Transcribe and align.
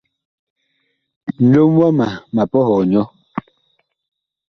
Nlom 1.41 1.71
wama 1.79 2.07
ma 2.33 2.43
pɔhɔɔ 2.51 2.79
nyɔ. 2.91 3.03